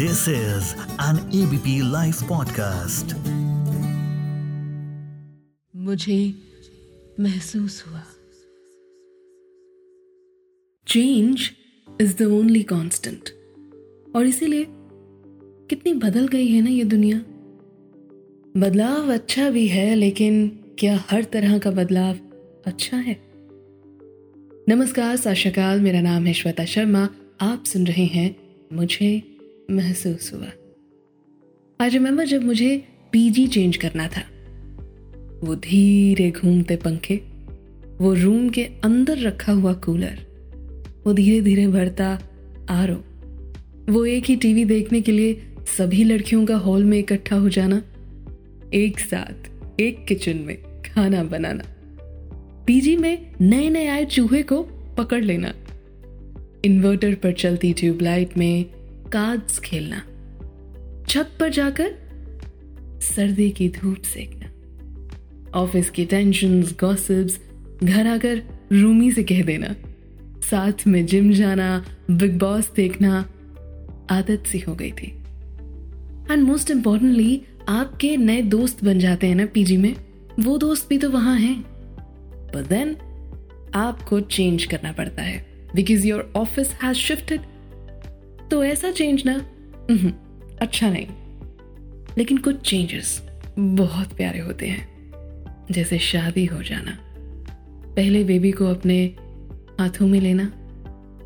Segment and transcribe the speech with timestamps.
[0.00, 0.64] This is
[1.00, 3.14] an ABP Life podcast.
[5.76, 6.34] मुझे
[7.20, 8.02] महसूस हुआ।
[10.86, 11.50] Change
[12.00, 13.30] is the only constant
[14.16, 14.66] और इसीलिए
[15.70, 17.18] कितनी बदल गई है ना ये दुनिया।
[18.56, 20.48] बदलाव अच्छा भी है लेकिन
[20.78, 22.16] क्या हर तरह का बदलाव
[22.66, 23.20] अच्छा है?
[24.68, 27.08] नमस्कार साक्षाकाल मेरा नाम है श्वेता शर्मा।
[27.40, 28.36] आप सुन रहे हैं
[28.72, 29.36] मुझे
[29.70, 30.48] महसूस हुआ।
[31.80, 34.22] आई रिमेम्बर जब मुझे पीजी चेंज करना था।
[35.46, 37.20] वो धीरे घूमते पंखे,
[38.00, 40.18] वो रूम के अंदर रखा हुआ कूलर
[41.06, 42.18] वो धीरे धीरे बढ़ता
[42.70, 43.04] आरो
[43.92, 45.42] वो एक ही टीवी देखने के लिए
[45.78, 47.82] सभी लड़कियों का हॉल में इकट्ठा हो जाना,
[48.74, 51.64] एक साथ, एक किचन में खाना बनाना
[52.66, 54.62] पीजी में नए नए आए चूहे को
[54.98, 55.54] पकड़ लेना।
[56.64, 58.64] इन्वर्टर पर चलती ट्यूबलाइट में
[59.12, 59.96] कार्ड्स खेलना।
[61.08, 61.94] छत पर जाकर
[63.02, 64.46] सर्दी की धूप सेकना।
[65.58, 67.40] ऑफ़िस की टेंशन गॉसिप्स
[67.84, 69.74] घर आकर रूमी से कह देना।
[70.42, 73.18] साथ में जिम जाना बिग बॉस देखना,
[74.10, 75.18] आदत सी हो गई थी।
[76.32, 79.96] एंड मोस्ट इंपॉर्टेंटली आपके नए दोस्त बन जाते हैं ना पीजी में।
[80.40, 81.60] वो दोस्त भी तो वहाँ हैं।
[82.54, 82.96] बट देन
[83.74, 87.40] आपको चेंज करना पड़ता है। Because your office has shifted
[88.50, 89.46] तो ऐसा चेंज ना?
[90.62, 91.06] अच्छा नहीं।
[92.18, 94.90] लेकिन कुछ चेंजेस बहुत प्यारे होते हैं।
[95.70, 96.98] जैसे शादी हो जाना।
[97.96, 99.04] पहले बेबी को अपने
[99.80, 100.52] हाथों में लेना।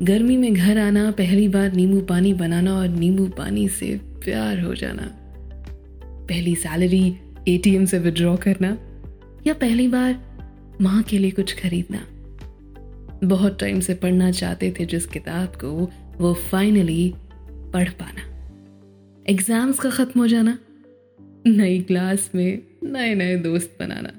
[0.03, 4.75] गर्मी में घर आना, पहली बार नींबू पानी बनाना और नींबू पानी से प्यार हो
[4.75, 5.11] जाना।
[6.29, 8.77] पहली सैलरी एटीएम से विड्रॉ करना।
[9.47, 10.25] या पहली बार
[10.81, 12.07] माँ के लिए कुछ खरीदना।
[13.27, 17.13] बहुत टाइम से पढ़ना चाहते थे जिस किताब को वो फाइनली
[17.73, 18.21] पढ़ पाना।
[19.25, 20.57] एग्ज़ाम्स का खत्म हो जाना,
[21.47, 24.11] नई क्लास में नए नए दोस्त बनाना,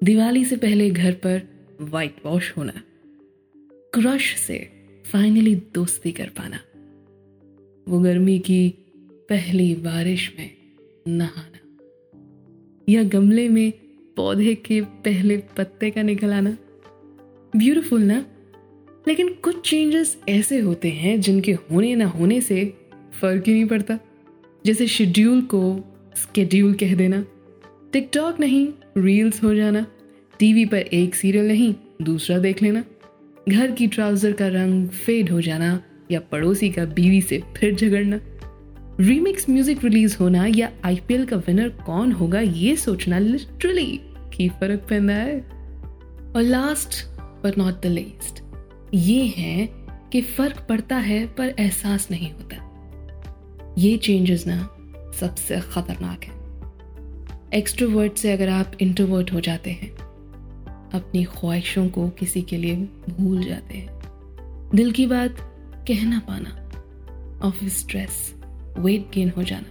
[0.00, 1.42] दिवाली से पहले घर पर
[1.80, 2.72] वाइट वॉश होना
[3.94, 4.58] क्रश से
[5.04, 6.58] फाइनली दोस्ती कर पाना,
[7.86, 8.68] वो गर्मी की
[9.28, 10.50] पहली बारिश में
[11.08, 11.58] नहाना,
[12.88, 13.72] या गमले में
[14.16, 16.56] पौधे के पहले पत्ते का निकल आना।
[17.56, 18.24] ब्यूटिफुल ना?
[19.08, 22.64] लेकिन कुछ चेंजेस ऐसे होते हैं जिनके होने ना होने से
[23.20, 23.98] फ़र्क ही नहीं पड़ता।
[24.64, 25.62] जैसे शेड्यूल को
[26.16, 27.24] स्केड्यूल कह देना।
[27.92, 28.66] टिकटॉक नहीं
[28.98, 29.86] रील्स हो जाना।
[30.38, 32.84] टीवी पर एक सीरियल नहीं, दूसरा देख लेना।
[33.48, 35.80] घर की ट्राउज़र का रंग फेड हो जाना
[36.10, 38.20] या पड़ोसी का बीवी से फिर झगड़ना।
[39.00, 44.00] रीमिक्स म्यूज़िक रिलीज़ होना या आईपीएल का विनर कौन होगा ये सोचना लिटरली
[44.36, 45.40] की फ़र्क पैदा है।
[46.36, 47.04] और last
[47.44, 48.42] but not the least
[48.94, 49.68] ये है
[50.12, 52.68] कि फ़र्क पड़ता है, पर एहसास नहीं होता।
[53.78, 54.76] ये चेंजेस ना
[55.20, 56.42] सबसे खतरनाक है।
[57.58, 59.90] एक्सट्रोवर्ट से अगर आप इंट्रोवर्ट हो जाते हैं,
[60.94, 62.76] अपनी ख्वाहिशों को किसी के लिए
[63.10, 64.00] भूल जाते हैं।
[64.74, 65.36] दिल की बात,
[65.88, 66.58] कह ना पाना।
[67.42, 68.34] ऑफ़िस स्ट्रेस
[68.78, 69.68] वेट गेन हो जाना।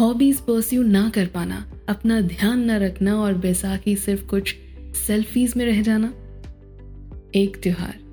[0.00, 4.56] हॉबीज परस्यू ना कर पाना। अपना ध्यान ना रखना और बैसाखी सिर्फ़ कुछ
[5.06, 6.14] सेल्फीज में रह जाना।
[7.34, 8.09] एक त्योहार।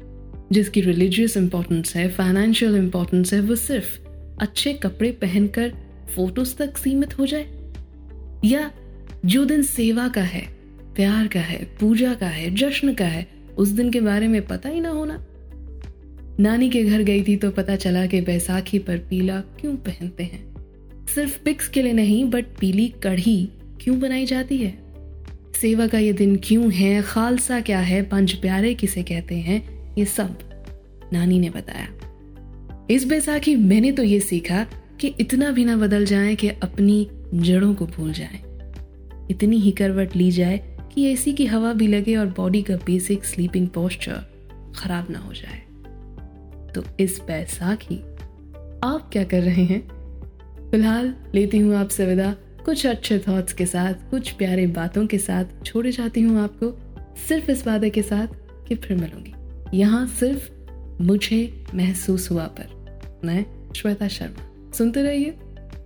[0.51, 3.99] जिसकी रिलीजियस इंपॉर्टेंस है फाइनेंशियल इम्पोर्टेंस है, वो सिर्फ़
[4.39, 5.73] अच्छे कपड़े पहनकर
[6.15, 7.71] फ़ोटोज़ तक सीमित हो जाए।
[8.45, 8.71] या
[9.25, 10.47] जो दिन सेवा का है,
[10.95, 13.27] प्यार का है, पूजा का है, जश्न का है,
[13.57, 15.25] उस दिन के बारे में पता ही ना होना।
[16.39, 20.55] नानी के घर गई थी तो पता चला कि बैसाखी पर पीला क्यों पहनते हैं।
[21.15, 23.49] सिर्फ़ पिक्स के लिए नहीं बट पीली कढ़ी
[23.81, 24.77] क्यों बनाई जाती है?
[25.61, 27.01] सेवा का ये दिन क्यों है?
[27.01, 28.03] खालसा क्या है?
[28.03, 29.76] पंच प्यारे किसे कहते हैं?
[29.97, 30.39] ये सब
[31.13, 31.87] नानी ने बताया।
[32.91, 34.65] इस बैसाखी मैंने तो ये सीखा
[34.99, 38.39] कि इतना भी ना बदल जाए कि अपनी जड़ों को भूल जाए।
[39.31, 43.25] इतनी ही करवट ली जाए कि एसी की हवा भी लगे और बॉडी का बेसिक
[43.25, 44.13] स्लीपिंग पोस्चर
[44.75, 45.61] खराब ना हो जाए।
[46.75, 47.99] तो इस बैसाखी
[48.83, 49.87] आप क्या कर रहे हैं?
[50.71, 52.35] फ़िलहाल लेती हूँ आपसे विदा।
[52.65, 56.79] कुछ अच्छे थॉट्स के साथ, कुछ प्यारे बातों के साथ छोड़े जाती हूँ आपको।
[57.27, 58.27] सिर्फ़ इस वादे के साथ
[58.67, 59.33] कि फिर मिलूँगी।
[59.73, 60.49] यहाँ सिर्फ़
[61.03, 62.77] मुझे महसूस हुआ पर।
[63.25, 65.29] मैं श्वेता शर्मा। सुनते रहिए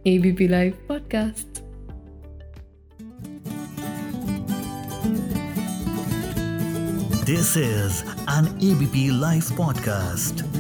[0.07, 1.61] ABP live podcast
[7.31, 10.50] This is an ABP Life podcast.